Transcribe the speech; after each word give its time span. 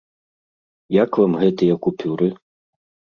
Як 1.03 1.11
вам 1.23 1.33
гэтыя 1.43 1.73
купюры? 1.89 2.31